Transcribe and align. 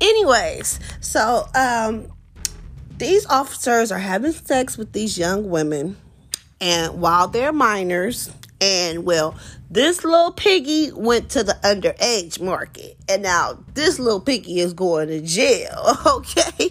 anyways, 0.00 0.80
so 1.00 1.48
um, 1.54 2.12
these 2.98 3.24
officers 3.26 3.90
are 3.90 3.98
having 3.98 4.32
sex 4.32 4.76
with 4.76 4.92
these 4.92 5.18
young 5.18 5.48
women, 5.48 5.96
and 6.60 7.00
while 7.00 7.28
they're 7.28 7.52
minors, 7.52 8.30
and 8.60 9.04
well, 9.04 9.36
this 9.70 10.02
little 10.02 10.32
piggy 10.32 10.90
went 10.92 11.28
to 11.30 11.44
the 11.44 11.52
underage 11.62 12.40
market, 12.40 12.96
and 13.06 13.22
now 13.22 13.58
this 13.74 13.98
little 13.98 14.20
piggy 14.20 14.60
is 14.60 14.72
going 14.72 15.08
to 15.08 15.20
jail, 15.20 15.96
okay? 16.06 16.70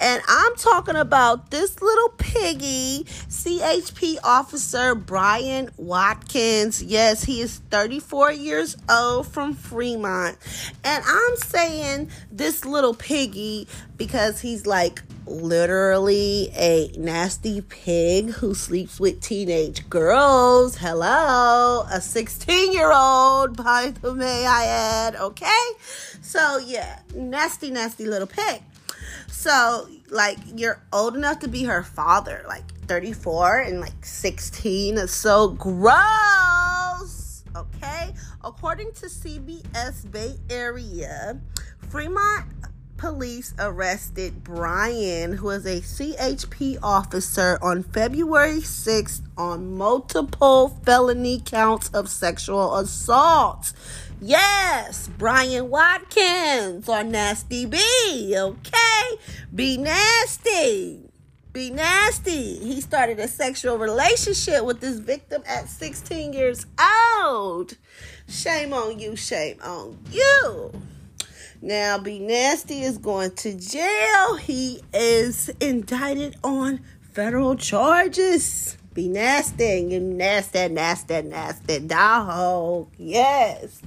And 0.00 0.20
I'm 0.26 0.56
talking 0.56 0.96
about 0.96 1.52
this 1.52 1.80
little 1.80 2.08
piggy, 2.18 3.04
CHP 3.04 4.18
officer 4.24 4.96
Brian 4.96 5.70
Watkins. 5.76 6.82
Yes, 6.82 7.22
he 7.22 7.40
is 7.40 7.58
34 7.70 8.32
years 8.32 8.76
old 8.90 9.28
from 9.28 9.54
Fremont. 9.54 10.36
And 10.82 11.04
I'm 11.06 11.36
saying 11.36 12.10
this 12.32 12.64
little 12.64 12.94
piggy 12.94 13.68
because 13.96 14.40
he's 14.40 14.66
like 14.66 15.00
literally 15.26 16.50
a 16.54 16.90
nasty 16.96 17.60
pig 17.60 18.30
who 18.30 18.54
sleeps 18.54 18.98
with 18.98 19.20
teenage 19.20 19.88
girls. 19.88 20.76
Hello, 20.76 21.86
a 21.90 22.00
16 22.32 22.72
year 22.72 22.90
old, 22.90 23.58
by 23.58 23.92
the 24.00 24.14
way, 24.14 24.46
I 24.46 24.64
add, 24.64 25.16
okay? 25.16 25.66
So, 26.22 26.56
yeah, 26.56 27.00
nasty, 27.14 27.70
nasty 27.70 28.06
little 28.06 28.26
pig. 28.26 28.62
So, 29.28 29.86
like, 30.08 30.38
you're 30.56 30.80
old 30.94 31.14
enough 31.14 31.40
to 31.40 31.48
be 31.48 31.64
her 31.64 31.82
father, 31.82 32.42
like 32.48 32.64
34 32.86 33.58
and 33.60 33.80
like 33.80 34.02
16. 34.02 34.96
It's 34.96 35.12
so 35.12 35.50
gross, 35.50 37.44
okay? 37.54 38.14
According 38.42 38.92
to 38.92 39.06
CBS 39.06 40.10
Bay 40.10 40.36
Area, 40.48 41.38
Fremont 41.90 42.46
police 43.02 43.52
arrested 43.58 44.44
Brian, 44.44 45.32
who 45.32 45.50
is 45.50 45.66
a 45.66 45.80
CHP 45.80 46.78
officer, 46.84 47.58
on 47.60 47.82
February 47.82 48.60
6th 48.60 49.22
on 49.36 49.76
multiple 49.76 50.68
felony 50.84 51.42
counts 51.44 51.88
of 51.88 52.08
sexual 52.08 52.76
assault. 52.76 53.72
Yes, 54.20 55.10
Brian 55.18 55.68
Watkins 55.68 56.88
or 56.88 57.02
Nasty 57.02 57.66
B, 57.66 58.36
okay? 58.38 59.18
Be 59.52 59.76
nasty. 59.78 61.10
Be 61.52 61.70
nasty. 61.70 62.60
He 62.60 62.80
started 62.80 63.18
a 63.18 63.26
sexual 63.26 63.78
relationship 63.78 64.64
with 64.64 64.80
this 64.80 65.00
victim 65.00 65.42
at 65.44 65.68
16 65.68 66.34
years 66.34 66.66
old. 67.20 67.76
Shame 68.28 68.72
on 68.72 69.00
you, 69.00 69.16
shame 69.16 69.58
on 69.60 69.98
you. 70.12 70.70
Now, 71.64 71.96
Be 71.96 72.18
Nasty 72.18 72.82
is 72.82 72.98
going 72.98 73.36
to 73.36 73.54
jail. 73.54 74.34
He 74.34 74.80
is 74.92 75.48
indicted 75.60 76.36
on 76.42 76.80
federal 77.12 77.54
charges. 77.54 78.76
Be 78.94 79.06
nasty, 79.06 79.86
you 79.88 80.00
nasty, 80.00 80.66
nasty, 80.66 81.22
nasty 81.22 81.78
dog. 81.78 82.88
Yes. 82.98 83.80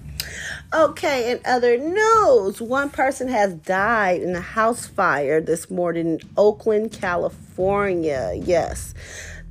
Okay, 0.73 1.33
in 1.33 1.41
other 1.43 1.77
news, 1.77 2.61
one 2.61 2.91
person 2.91 3.27
has 3.27 3.53
died 3.55 4.21
in 4.21 4.33
a 4.37 4.41
house 4.41 4.87
fire 4.87 5.41
this 5.41 5.69
morning 5.69 6.07
in 6.07 6.19
Oakland, 6.37 6.93
California. 6.93 8.31
Yes. 8.41 8.93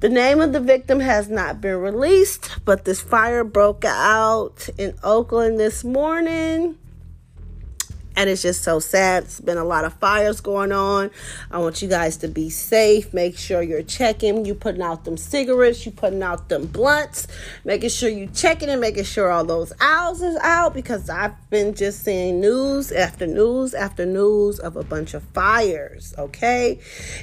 The 0.00 0.08
name 0.08 0.40
of 0.40 0.54
the 0.54 0.60
victim 0.60 0.98
has 1.00 1.28
not 1.28 1.60
been 1.60 1.76
released, 1.76 2.64
but 2.64 2.86
this 2.86 3.02
fire 3.02 3.44
broke 3.44 3.84
out 3.84 4.66
in 4.78 4.94
Oakland 5.02 5.60
this 5.60 5.84
morning 5.84 6.78
and 8.16 8.30
it's 8.30 8.42
just 8.42 8.62
so 8.62 8.78
sad. 8.78 9.24
It's 9.24 9.40
been 9.40 9.58
a 9.58 9.64
lot 9.64 9.84
of 9.84 9.92
fires 9.94 10.40
going 10.40 10.72
on. 10.72 11.10
I 11.50 11.58
want 11.58 11.82
you 11.82 11.88
guys 11.88 12.16
to 12.18 12.28
be 12.28 12.50
safe. 12.50 13.12
Make 13.12 13.36
sure 13.36 13.62
you're 13.62 13.82
checking. 13.82 14.44
You 14.44 14.54
putting 14.54 14.82
out 14.82 15.04
them 15.04 15.16
cigarettes. 15.16 15.84
You 15.84 15.92
putting 15.92 16.22
out 16.22 16.48
them 16.48 16.66
blunts. 16.66 17.26
Making 17.64 17.90
sure 17.90 18.08
you 18.08 18.28
checking 18.28 18.68
and 18.68 18.80
making 18.80 19.04
sure 19.04 19.30
all 19.30 19.44
those 19.44 19.72
owls 19.80 20.22
is 20.22 20.36
out 20.42 20.74
because 20.74 21.10
I've 21.10 21.34
been 21.50 21.74
just 21.74 22.04
seeing 22.04 22.40
news 22.40 22.92
after 22.92 23.26
news 23.26 23.74
after 23.74 24.06
news 24.06 24.58
of 24.60 24.76
a 24.76 24.84
bunch 24.84 25.14
of 25.14 25.22
fires. 25.22 26.14
Okay. 26.18 26.80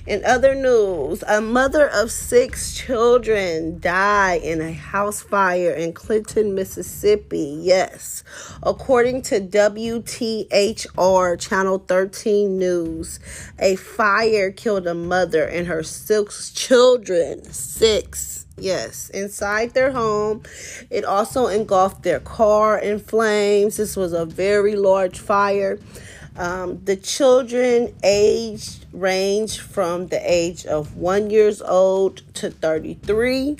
In 0.07 0.23
other 0.25 0.55
news, 0.55 1.23
a 1.27 1.41
mother 1.41 1.89
of 1.89 2.11
six 2.11 2.75
children 2.75 3.79
died 3.79 4.41
in 4.41 4.61
a 4.61 4.71
house 4.71 5.21
fire 5.21 5.71
in 5.71 5.93
Clinton, 5.93 6.53
Mississippi. 6.55 7.57
Yes, 7.61 8.23
according 8.63 9.21
to 9.23 9.39
WTH 9.39 10.80
HR 10.97 11.35
Channel 11.35 11.79
13 11.79 12.57
News. 12.57 13.19
A 13.59 13.75
fire 13.75 14.51
killed 14.51 14.87
a 14.87 14.93
mother 14.93 15.43
and 15.43 15.67
her 15.67 15.83
six 15.83 16.51
children. 16.51 17.43
Six. 17.51 18.45
Yes, 18.57 19.09
inside 19.09 19.73
their 19.73 19.91
home. 19.91 20.43
It 20.89 21.03
also 21.03 21.47
engulfed 21.47 22.03
their 22.03 22.19
car 22.19 22.77
in 22.77 22.99
flames. 22.99 23.77
This 23.77 23.95
was 23.95 24.13
a 24.13 24.25
very 24.25 24.75
large 24.75 25.19
fire. 25.19 25.79
Um, 26.37 26.83
the 26.85 26.95
children 26.95 27.93
age 28.03 28.77
range 28.93 29.59
from 29.59 30.07
the 30.07 30.19
age 30.23 30.65
of 30.65 30.95
one 30.95 31.29
years 31.29 31.61
old 31.61 32.21
to 32.35 32.51
33. 32.51 33.57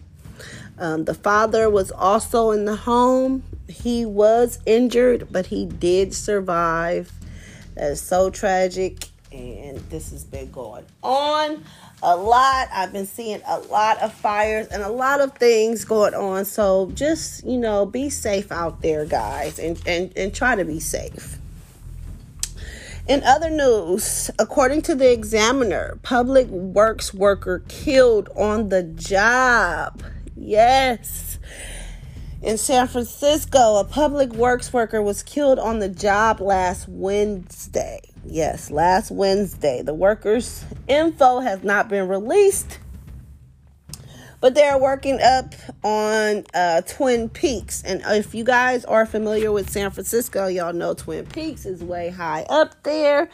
Um, 0.81 1.05
the 1.05 1.13
father 1.13 1.69
was 1.69 1.91
also 1.91 2.49
in 2.49 2.65
the 2.65 2.75
home. 2.75 3.43
He 3.69 4.03
was 4.03 4.57
injured, 4.65 5.27
but 5.31 5.45
he 5.45 5.67
did 5.67 6.11
survive. 6.15 7.11
That 7.75 7.91
is 7.91 8.01
so 8.01 8.31
tragic, 8.31 9.05
and 9.31 9.77
this 9.91 10.09
has 10.09 10.23
been 10.23 10.49
going 10.49 10.85
on 11.03 11.63
a 12.01 12.17
lot. 12.17 12.67
I've 12.73 12.91
been 12.91 13.05
seeing 13.05 13.43
a 13.47 13.59
lot 13.59 13.99
of 13.99 14.11
fires 14.11 14.67
and 14.69 14.81
a 14.81 14.89
lot 14.89 15.21
of 15.21 15.35
things 15.35 15.85
going 15.85 16.15
on. 16.15 16.45
So 16.45 16.91
just, 16.95 17.45
you 17.45 17.59
know, 17.59 17.85
be 17.85 18.09
safe 18.09 18.51
out 18.51 18.81
there, 18.81 19.05
guys, 19.05 19.59
and, 19.59 19.79
and, 19.85 20.11
and 20.17 20.33
try 20.33 20.55
to 20.55 20.65
be 20.65 20.79
safe. 20.79 21.37
In 23.07 23.23
other 23.23 23.51
news, 23.51 24.31
according 24.39 24.81
to 24.83 24.95
the 24.95 25.11
examiner, 25.11 25.99
public 26.01 26.47
works 26.47 27.13
worker 27.13 27.63
killed 27.67 28.29
on 28.35 28.69
the 28.69 28.81
job. 28.81 30.01
Yes. 30.43 31.37
In 32.41 32.57
San 32.57 32.87
Francisco, 32.87 33.77
a 33.77 33.83
public 33.83 34.33
works 34.33 34.73
worker 34.73 34.99
was 34.99 35.21
killed 35.21 35.59
on 35.59 35.77
the 35.77 35.87
job 35.87 36.41
last 36.41 36.87
Wednesday. 36.89 38.01
Yes, 38.25 38.71
last 38.71 39.11
Wednesday. 39.11 39.83
The 39.83 39.93
workers' 39.93 40.65
info 40.87 41.41
has 41.41 41.63
not 41.63 41.89
been 41.89 42.07
released, 42.07 42.79
but 44.41 44.55
they're 44.55 44.77
working 44.77 45.21
up 45.21 45.53
on 45.83 46.43
uh, 46.53 46.81
Twin 46.81 47.29
Peaks. 47.29 47.83
And 47.83 48.01
if 48.07 48.33
you 48.33 48.43
guys 48.43 48.83
are 48.85 49.05
familiar 49.05 49.51
with 49.51 49.69
San 49.69 49.91
Francisco, 49.91 50.47
y'all 50.47 50.73
know 50.73 50.95
Twin 50.95 51.27
Peaks 51.27 51.65
is 51.65 51.83
way 51.83 52.09
high 52.09 52.43
up 52.49 52.81
there, 52.83 53.29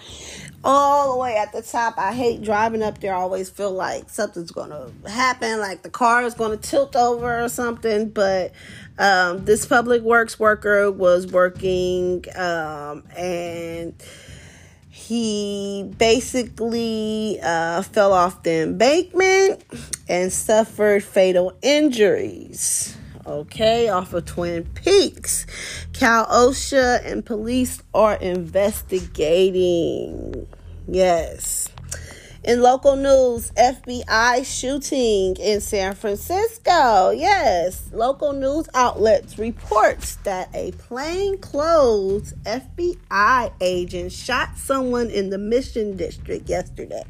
all 0.63 1.13
the 1.13 1.19
way 1.19 1.38
at 1.38 1.54
the 1.54 1.62
top. 1.62 1.98
I 1.98 2.13
hate 2.13 2.44
driving 2.44 2.83
up 2.83 3.00
there. 3.00 3.15
I 3.15 3.19
always 3.19 3.50
feel 3.50 3.71
like 3.71 4.09
something's 4.09 4.51
going 4.51 4.69
to 4.69 5.09
happen, 5.09 5.59
like 5.59 5.81
the 5.81 5.89
car 5.89 6.24
is 6.24 6.33
going 6.33 6.51
to 6.51 6.57
tilt 6.57 6.95
over 6.95 7.42
or 7.42 7.48
something. 7.50 8.09
But 8.09 8.51
um, 9.00 9.45
this 9.45 9.65
public 9.65 10.01
works 10.01 10.38
worker 10.38 10.92
was 10.92 11.27
working 11.27 12.25
um, 12.36 13.04
and 13.15 13.94
he 14.97 15.94
basically 15.99 17.39
uh, 17.44 17.83
fell 17.83 18.13
off 18.13 18.41
the 18.41 18.63
embankment 18.63 19.63
and 20.09 20.33
suffered 20.33 21.03
fatal 21.03 21.55
injuries. 21.61 22.97
Okay, 23.25 23.89
off 23.89 24.13
of 24.13 24.25
Twin 24.25 24.63
Peaks. 24.73 25.45
Cal 25.94 26.25
OSHA 26.25 27.05
and 27.05 27.23
police 27.23 27.83
are 27.94 28.15
investigating. 28.15 30.47
Yes. 30.88 31.69
In 32.47 32.61
local 32.61 32.95
news, 32.95 33.51
FBI 33.57 34.45
shooting 34.45 35.35
in 35.35 35.59
San 35.59 35.95
Francisco. 35.95 37.09
Yes, 37.09 37.89
local 37.91 38.31
news 38.31 38.69
outlets 38.73 39.38
reports 39.38 40.15
that 40.23 40.47
a 40.53 40.71
plainclothes 40.71 42.31
FBI 42.45 43.51
agent 43.59 44.13
shot 44.13 44.57
someone 44.57 45.09
in 45.09 45.29
the 45.29 45.38
Mission 45.38 45.97
District 45.97 46.47
yesterday. 46.47 47.03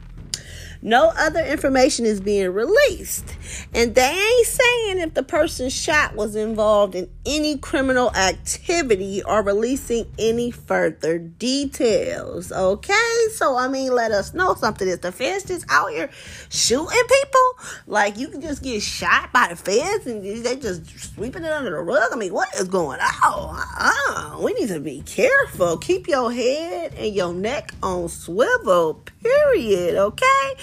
No 0.82 1.14
other 1.16 1.46
information 1.46 2.08
is 2.08 2.20
being 2.20 2.52
released. 2.52 3.36
And 3.76 3.94
they 3.94 4.10
ain't 4.10 4.48
saying 4.48 4.98
if 5.00 5.14
the 5.14 5.22
person 5.22 5.70
shot 5.70 6.16
was 6.16 6.36
involved 6.36 6.96
in 6.96 7.10
any 7.28 7.58
criminal 7.58 8.10
activity 8.16 9.22
or 9.22 9.44
releasing 9.44 10.10
any 10.18 10.50
further 10.50 11.20
details. 11.20 12.52
Okay? 12.52 13.16
So, 13.34 13.58
I 13.58 13.68
mean, 13.68 13.94
let 13.94 14.12
us 14.12 14.34
know 14.34 14.56
something. 14.56 14.88
Is 14.88 15.00
the 15.00 15.12
feds 15.12 15.44
just 15.44 15.66
out 15.70 15.92
here 15.92 16.10
shooting 16.50 16.88
people? 16.88 17.68
Like, 17.86 18.18
you 18.18 18.30
can 18.30 18.42
just 18.42 18.64
get 18.64 18.82
shot 18.82 19.34
by 19.34 19.50
the 19.50 19.56
feds 19.58 20.08
and 20.08 20.24
they 20.24 20.56
just 20.56 21.14
sweeping 21.14 21.44
it 21.44 21.52
under 21.52 21.72
the 21.72 21.82
rug? 21.82 22.10
I 22.12 22.16
mean, 22.16 22.34
what 22.34 22.54
is 22.56 22.70
going 22.70 23.00
on? 23.02 23.64
Uh, 23.78 24.40
we 24.42 24.54
need 24.54 24.70
to 24.70 24.80
be 24.80 25.02
careful. 25.02 25.78
Keep 25.78 26.08
your 26.08 26.32
head 26.32 26.94
and 26.94 27.14
your 27.14 27.34
neck 27.34 27.74
on 27.84 28.08
swivel, 28.08 29.04
period. 29.22 29.96
Okay? 29.96 30.54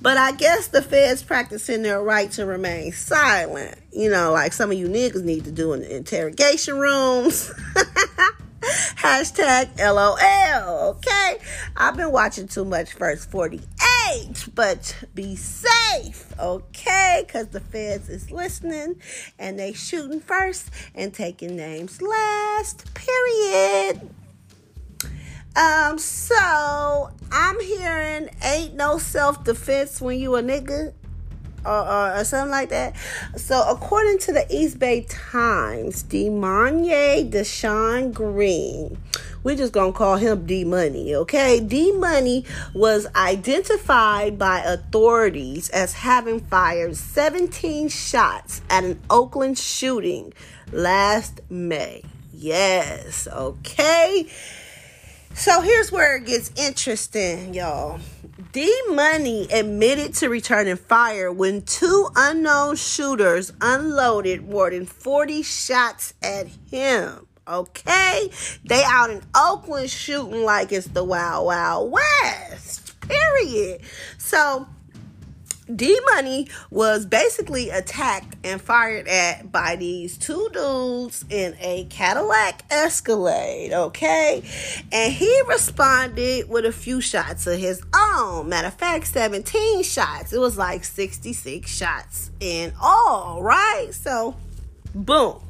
But 0.00 0.16
I 0.16 0.32
guess 0.32 0.68
the 0.68 0.82
feds 0.82 1.22
practicing 1.24 1.82
their 1.82 2.00
right 2.00 2.30
to 2.32 2.46
remain 2.46 2.92
silent. 2.92 3.81
You 3.92 4.10
know, 4.10 4.32
like 4.32 4.52
some 4.52 4.70
of 4.70 4.78
you 4.78 4.88
niggas 4.88 5.22
need 5.22 5.44
to 5.44 5.52
do 5.52 5.72
in 5.74 5.82
interrogation 5.82 6.78
rooms. 6.78 7.52
Hashtag 8.62 9.76
LOL. 9.78 10.90
Okay. 10.90 11.38
I've 11.76 11.96
been 11.96 12.12
watching 12.12 12.48
too 12.48 12.64
much 12.64 12.94
First 12.94 13.30
48, 13.30 14.48
but 14.54 15.04
be 15.14 15.36
safe. 15.36 16.32
Okay. 16.38 17.24
Because 17.26 17.48
the 17.48 17.60
feds 17.60 18.08
is 18.08 18.30
listening 18.30 18.96
and 19.38 19.58
they 19.58 19.72
shooting 19.72 20.20
first 20.20 20.70
and 20.94 21.12
taking 21.12 21.56
names 21.56 22.00
last. 22.00 22.94
Period. 22.94 24.08
Um, 25.54 25.98
so 25.98 27.10
I'm 27.30 27.60
hearing 27.60 28.30
ain't 28.42 28.74
no 28.74 28.96
self 28.96 29.44
defense 29.44 30.00
when 30.00 30.18
you 30.18 30.36
a 30.36 30.42
nigga. 30.42 30.94
Or, 31.64 31.72
or, 31.72 32.16
or, 32.16 32.24
something 32.24 32.50
like 32.50 32.70
that. 32.70 32.96
So, 33.36 33.62
according 33.68 34.18
to 34.20 34.32
the 34.32 34.44
East 34.50 34.80
Bay 34.80 35.06
Times, 35.08 36.02
Demanye 36.02 37.30
Deshawn 37.30 38.12
Green, 38.12 38.98
we're 39.44 39.56
just 39.56 39.72
gonna 39.72 39.92
call 39.92 40.16
him 40.16 40.46
D 40.46 40.64
Money, 40.64 41.14
okay? 41.14 41.60
D 41.60 41.92
Money 41.92 42.44
was 42.74 43.06
identified 43.14 44.38
by 44.38 44.60
authorities 44.60 45.68
as 45.70 45.92
having 45.94 46.40
fired 46.40 46.96
17 46.96 47.88
shots 47.88 48.60
at 48.68 48.84
an 48.84 49.00
Oakland 49.08 49.58
shooting 49.58 50.32
last 50.72 51.40
May. 51.48 52.02
Yes, 52.32 53.28
okay. 53.28 54.26
So 55.34 55.60
here's 55.60 55.90
where 55.90 56.16
it 56.16 56.26
gets 56.26 56.50
interesting, 56.56 57.54
y'all. 57.54 58.00
D 58.52 58.70
Money 58.90 59.48
admitted 59.50 60.14
to 60.16 60.28
returning 60.28 60.76
fire 60.76 61.32
when 61.32 61.62
two 61.62 62.08
unknown 62.14 62.76
shooters 62.76 63.52
unloaded 63.60 64.48
more 64.48 64.70
than 64.70 64.84
40 64.84 65.42
shots 65.42 66.12
at 66.22 66.48
him. 66.70 67.26
Okay? 67.48 68.30
They 68.64 68.84
out 68.84 69.10
in 69.10 69.22
Oakland 69.34 69.90
shooting 69.90 70.44
like 70.44 70.70
it's 70.70 70.86
the 70.88 71.02
Wild 71.02 71.46
Wild 71.46 71.92
West. 71.92 73.00
Period. 73.00 73.80
So 74.18 74.68
D 75.76 75.98
Money 76.14 76.48
was 76.70 77.06
basically 77.06 77.70
attacked 77.70 78.36
and 78.44 78.60
fired 78.60 79.08
at 79.08 79.50
by 79.52 79.76
these 79.76 80.18
two 80.18 80.48
dudes 80.52 81.24
in 81.30 81.56
a 81.60 81.84
Cadillac 81.84 82.64
Escalade, 82.70 83.72
okay? 83.72 84.42
And 84.90 85.12
he 85.12 85.42
responded 85.48 86.48
with 86.48 86.64
a 86.64 86.72
few 86.72 87.00
shots 87.00 87.46
of 87.46 87.58
his 87.58 87.82
own. 87.94 88.48
Matter 88.48 88.68
of 88.68 88.74
fact, 88.74 89.06
17 89.06 89.82
shots. 89.82 90.32
It 90.32 90.38
was 90.38 90.58
like 90.58 90.84
66 90.84 91.70
shots 91.70 92.30
in 92.40 92.72
all, 92.80 93.42
right? 93.42 93.88
So, 93.92 94.36
boom. 94.94 95.40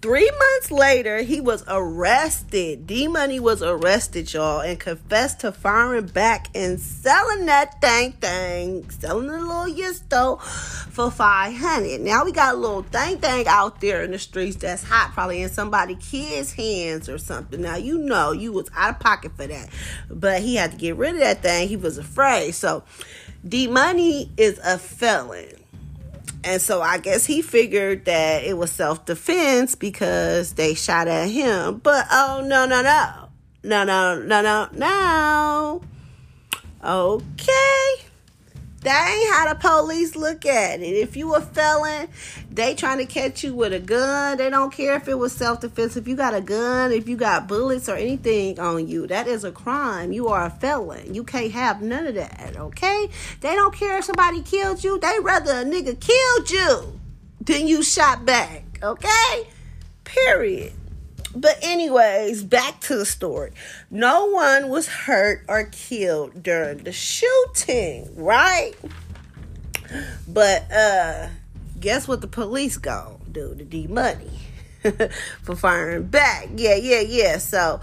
Three 0.00 0.30
months 0.30 0.70
later, 0.70 1.22
he 1.22 1.40
was 1.40 1.64
arrested. 1.66 2.86
D 2.86 3.08
Money 3.08 3.40
was 3.40 3.64
arrested, 3.64 4.32
y'all, 4.32 4.60
and 4.60 4.78
confessed 4.78 5.40
to 5.40 5.50
firing 5.50 6.06
back 6.06 6.46
and 6.54 6.78
selling 6.78 7.46
that 7.46 7.80
thing 7.80 8.12
thing, 8.12 8.88
selling 8.90 9.26
the 9.26 9.40
little 9.40 9.64
Yisto 9.64 10.40
for 10.40 11.10
500. 11.10 12.00
Now 12.00 12.24
we 12.24 12.30
got 12.30 12.54
a 12.54 12.56
little 12.56 12.84
thing 12.84 13.18
thing 13.18 13.48
out 13.48 13.80
there 13.80 14.04
in 14.04 14.12
the 14.12 14.20
streets 14.20 14.54
that's 14.54 14.84
hot, 14.84 15.10
probably 15.14 15.42
in 15.42 15.48
somebody 15.48 15.96
kid's 15.96 16.52
hands 16.52 17.08
or 17.08 17.18
something. 17.18 17.60
Now 17.60 17.74
you 17.74 17.98
know 17.98 18.30
you 18.30 18.52
was 18.52 18.70
out 18.76 18.90
of 18.90 19.00
pocket 19.00 19.32
for 19.34 19.48
that. 19.48 19.68
But 20.08 20.42
he 20.42 20.54
had 20.54 20.70
to 20.70 20.76
get 20.76 20.94
rid 20.94 21.14
of 21.14 21.20
that 21.22 21.42
thing. 21.42 21.66
He 21.66 21.76
was 21.76 21.98
afraid. 21.98 22.54
So 22.54 22.84
D 23.44 23.66
Money 23.66 24.30
is 24.36 24.60
a 24.62 24.78
felon. 24.78 25.57
And 26.44 26.62
so 26.62 26.80
I 26.80 26.98
guess 26.98 27.26
he 27.26 27.42
figured 27.42 28.04
that 28.04 28.44
it 28.44 28.56
was 28.56 28.70
self 28.70 29.04
defense 29.04 29.74
because 29.74 30.54
they 30.54 30.74
shot 30.74 31.08
at 31.08 31.28
him. 31.28 31.78
But 31.78 32.06
oh, 32.10 32.44
no, 32.46 32.66
no, 32.66 32.82
no. 32.82 33.28
No, 33.64 33.84
no, 33.84 34.22
no, 34.22 34.40
no, 34.40 34.68
no. 34.72 35.82
Okay. 36.82 38.07
That 38.82 39.10
ain't 39.10 39.34
how 39.34 39.52
the 39.52 39.58
police 39.58 40.14
look 40.14 40.46
at 40.46 40.80
it. 40.80 40.84
If 40.84 41.16
you 41.16 41.34
a 41.34 41.40
felon, 41.40 42.08
they 42.48 42.76
trying 42.76 42.98
to 42.98 43.06
catch 43.06 43.42
you 43.42 43.52
with 43.52 43.72
a 43.72 43.80
gun. 43.80 44.38
They 44.38 44.50
don't 44.50 44.72
care 44.72 44.94
if 44.94 45.08
it 45.08 45.18
was 45.18 45.32
self-defense. 45.32 45.96
If 45.96 46.06
you 46.06 46.14
got 46.14 46.32
a 46.32 46.40
gun, 46.40 46.92
if 46.92 47.08
you 47.08 47.16
got 47.16 47.48
bullets 47.48 47.88
or 47.88 47.96
anything 47.96 48.60
on 48.60 48.86
you, 48.86 49.08
that 49.08 49.26
is 49.26 49.42
a 49.42 49.50
crime. 49.50 50.12
You 50.12 50.28
are 50.28 50.46
a 50.46 50.50
felon. 50.50 51.12
You 51.12 51.24
can't 51.24 51.50
have 51.52 51.82
none 51.82 52.06
of 52.06 52.14
that, 52.14 52.54
okay? 52.56 53.08
They 53.40 53.56
don't 53.56 53.74
care 53.74 53.98
if 53.98 54.04
somebody 54.04 54.42
killed 54.42 54.84
you. 54.84 54.98
They 55.00 55.18
rather 55.20 55.52
a 55.52 55.64
nigga 55.64 55.98
killed 55.98 56.50
you 56.50 57.00
than 57.40 57.66
you 57.66 57.82
shot 57.82 58.24
back, 58.24 58.62
okay? 58.80 59.48
Period. 60.04 60.72
But, 61.40 61.58
anyways, 61.62 62.42
back 62.42 62.80
to 62.82 62.96
the 62.96 63.06
story. 63.06 63.52
No 63.90 64.26
one 64.26 64.68
was 64.68 64.88
hurt 64.88 65.44
or 65.48 65.64
killed 65.70 66.42
during 66.42 66.78
the 66.78 66.90
shooting, 66.90 68.10
right? 68.16 68.72
But, 70.26 70.70
uh, 70.72 71.28
guess 71.78 72.08
what 72.08 72.22
the 72.22 72.26
police 72.26 72.76
gonna 72.76 73.18
do 73.30 73.54
to 73.54 73.64
D 73.64 73.86
Money 73.86 74.40
for 75.42 75.54
firing 75.54 76.06
back? 76.06 76.48
Yeah, 76.56 76.74
yeah, 76.74 77.00
yeah. 77.00 77.38
So, 77.38 77.80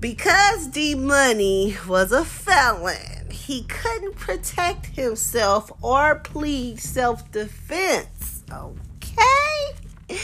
because 0.00 0.68
D 0.68 0.94
Money 0.94 1.76
was 1.86 2.10
a 2.10 2.24
felon, 2.24 3.30
he 3.30 3.64
couldn't 3.64 4.16
protect 4.16 4.86
himself 4.86 5.70
or 5.82 6.16
plead 6.16 6.80
self 6.80 7.30
defense. 7.30 8.42
Okay? 8.50 10.18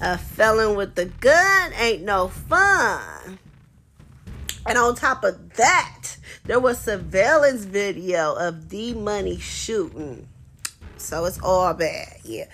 A 0.00 0.16
felon 0.16 0.76
with 0.76 0.96
a 0.98 1.06
gun 1.06 1.72
ain't 1.74 2.02
no 2.02 2.28
fun. 2.28 3.38
And 4.66 4.78
on 4.78 4.94
top 4.94 5.24
of 5.24 5.54
that, 5.54 6.16
there 6.44 6.60
was 6.60 6.78
surveillance 6.78 7.64
video 7.64 8.34
of 8.34 8.68
D 8.68 8.94
Money 8.94 9.38
shooting. 9.38 10.28
So 10.98 11.24
it's 11.24 11.40
all 11.40 11.74
bad. 11.74 12.18
Yeah. 12.22 12.46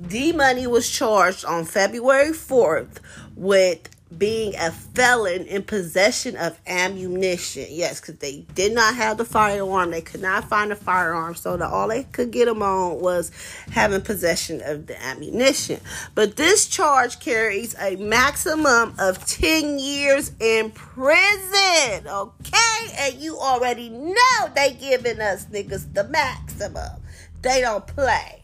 D 0.00 0.32
Money 0.32 0.66
was 0.66 0.88
charged 0.88 1.44
on 1.44 1.64
February 1.64 2.30
4th 2.30 2.98
with 3.34 3.88
being 4.18 4.54
a 4.56 4.70
felon 4.70 5.44
in 5.46 5.62
possession 5.62 6.36
of 6.36 6.58
ammunition. 6.66 7.66
Yes, 7.70 8.00
because 8.00 8.16
they 8.16 8.46
did 8.54 8.72
not 8.72 8.94
have 8.94 9.18
the 9.18 9.24
firearm. 9.24 9.90
They 9.90 10.00
could 10.00 10.22
not 10.22 10.48
find 10.48 10.72
a 10.72 10.76
firearm. 10.76 11.34
So 11.34 11.56
the, 11.56 11.66
all 11.66 11.88
they 11.88 12.04
could 12.04 12.30
get 12.30 12.46
them 12.46 12.62
on 12.62 13.00
was 13.00 13.30
having 13.70 14.00
possession 14.02 14.60
of 14.64 14.86
the 14.86 15.02
ammunition. 15.02 15.80
But 16.14 16.36
this 16.36 16.66
charge 16.66 17.20
carries 17.20 17.74
a 17.80 17.96
maximum 17.96 18.94
of 18.98 19.24
10 19.26 19.78
years 19.78 20.32
in 20.40 20.70
prison. 20.70 22.06
Okay? 22.06 22.86
And 22.98 23.14
you 23.14 23.38
already 23.38 23.88
know 23.88 24.48
they 24.54 24.76
giving 24.78 25.20
us 25.20 25.46
niggas 25.46 25.92
the 25.94 26.04
maximum. 26.04 27.00
They 27.42 27.60
don't 27.60 27.86
play. 27.86 28.42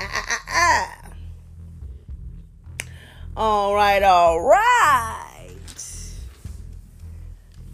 Ah, 0.00 0.24
ah, 0.28 0.44
ah. 0.48 1.07
All 3.40 3.72
right, 3.72 4.02
all 4.02 4.40
right. 4.40 5.46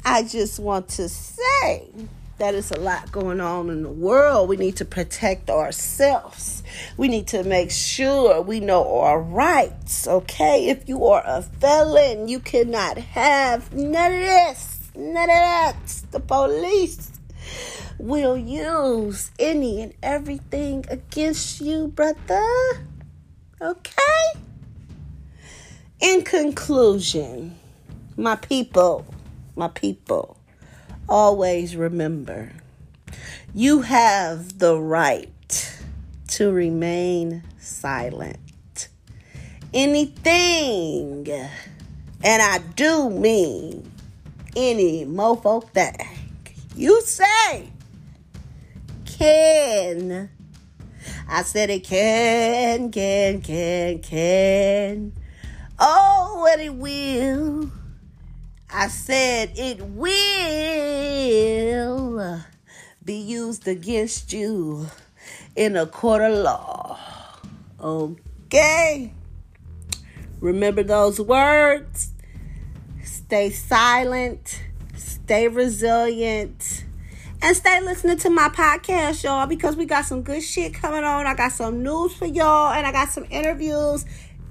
I 0.04 0.22
just 0.22 0.60
want 0.60 0.90
to 0.90 1.08
say 1.08 1.90
that 2.36 2.54
it's 2.54 2.70
a 2.70 2.78
lot 2.78 3.10
going 3.10 3.40
on 3.40 3.70
in 3.70 3.82
the 3.82 3.88
world. 3.88 4.50
We 4.50 4.58
need 4.58 4.76
to 4.76 4.84
protect 4.84 5.48
ourselves. 5.48 6.62
We 6.98 7.08
need 7.08 7.28
to 7.28 7.44
make 7.44 7.70
sure 7.70 8.42
we 8.42 8.60
know 8.60 9.00
our 9.00 9.18
rights, 9.18 10.06
okay? 10.06 10.66
If 10.66 10.86
you 10.86 11.06
are 11.06 11.22
a 11.24 11.40
felon, 11.40 12.28
you 12.28 12.40
cannot 12.40 12.98
have 12.98 13.72
none 13.72 14.12
of 14.12 14.20
this, 14.20 14.90
none 14.94 15.16
of 15.16 15.28
that. 15.28 16.02
The 16.10 16.20
police 16.20 17.10
will 17.98 18.36
use 18.36 19.30
any 19.38 19.80
and 19.80 19.94
everything 20.02 20.84
against 20.90 21.62
you, 21.62 21.86
brother. 21.88 22.86
Okay? 23.62 24.44
In 26.00 26.22
conclusion, 26.22 27.56
my 28.16 28.36
people, 28.36 29.06
my 29.56 29.68
people, 29.68 30.36
always 31.08 31.76
remember 31.76 32.52
you 33.54 33.82
have 33.82 34.58
the 34.58 34.76
right 34.76 35.30
to 36.26 36.50
remain 36.50 37.44
silent. 37.58 38.88
Anything, 39.72 41.28
and 42.22 42.42
I 42.42 42.58
do 42.74 43.08
mean 43.08 43.90
any 44.56 45.04
mofo 45.04 45.68
thing 45.70 46.08
you 46.76 47.00
say 47.02 47.70
can. 49.04 50.28
I 51.28 51.42
said 51.42 51.70
it 51.70 51.84
can, 51.84 52.90
can, 52.90 53.40
can, 53.40 54.00
can 54.00 55.12
Oh, 55.78 56.38
what 56.40 56.60
it 56.60 56.74
will. 56.74 57.70
I 58.70 58.88
said 58.88 59.52
it 59.56 59.80
will 59.80 60.14
be 63.04 63.16
used 63.16 63.68
against 63.68 64.32
you 64.32 64.86
in 65.56 65.76
a 65.76 65.86
court 65.86 66.22
of 66.22 66.38
law. 66.38 66.98
Okay? 67.80 69.12
Remember 70.40 70.82
those 70.82 71.20
words. 71.20 72.12
Stay 73.02 73.50
silent, 73.50 74.62
stay 74.96 75.48
resilient, 75.48 76.84
and 77.42 77.56
stay 77.56 77.80
listening 77.80 78.18
to 78.18 78.30
my 78.30 78.48
podcast, 78.48 79.24
y'all, 79.24 79.46
because 79.46 79.76
we 79.76 79.86
got 79.86 80.04
some 80.04 80.22
good 80.22 80.42
shit 80.42 80.74
coming 80.74 81.04
on. 81.04 81.26
I 81.26 81.34
got 81.34 81.52
some 81.52 81.82
news 81.82 82.14
for 82.14 82.26
y'all, 82.26 82.72
and 82.72 82.86
I 82.86 82.92
got 82.92 83.08
some 83.08 83.26
interviews 83.30 84.04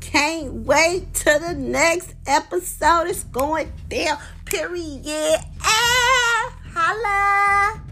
can't 0.04 0.54
wait 0.66 1.14
to 1.14 1.40
the 1.40 1.54
next 1.54 2.14
episode. 2.28 3.08
It's 3.08 3.24
going 3.24 3.72
down. 3.90 4.18
Period. 4.46 5.40
Ah, 5.62 6.58
holla. 6.74 7.83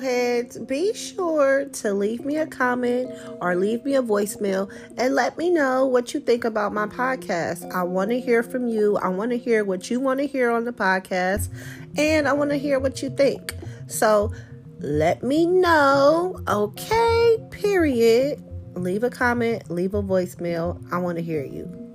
Appleheads, 0.00 0.66
be 0.66 0.94
sure 0.94 1.66
to 1.66 1.92
leave 1.92 2.24
me 2.24 2.36
a 2.36 2.46
comment 2.46 3.10
or 3.40 3.54
leave 3.54 3.84
me 3.84 3.94
a 3.94 4.02
voicemail 4.02 4.72
and 4.96 5.14
let 5.14 5.36
me 5.36 5.50
know 5.50 5.86
what 5.86 6.14
you 6.14 6.20
think 6.20 6.44
about 6.44 6.72
my 6.72 6.86
podcast. 6.86 7.70
I 7.72 7.82
want 7.82 8.10
to 8.10 8.20
hear 8.20 8.42
from 8.42 8.68
you. 8.68 8.96
I 8.98 9.08
want 9.08 9.30
to 9.32 9.38
hear 9.38 9.64
what 9.64 9.90
you 9.90 10.00
want 10.00 10.20
to 10.20 10.26
hear 10.26 10.50
on 10.50 10.64
the 10.64 10.72
podcast, 10.72 11.48
and 11.96 12.26
I 12.26 12.32
want 12.32 12.50
to 12.50 12.56
hear 12.56 12.78
what 12.78 13.02
you 13.02 13.10
think. 13.10 13.54
So 13.88 14.32
let 14.78 15.22
me 15.22 15.46
know. 15.46 16.40
Okay, 16.48 17.38
period. 17.50 18.42
Leave 18.74 19.02
a 19.04 19.10
comment, 19.10 19.70
leave 19.70 19.94
a 19.94 20.02
voicemail. 20.02 20.82
I 20.92 20.98
want 20.98 21.18
to 21.18 21.22
hear 21.22 21.44
you. 21.44 21.89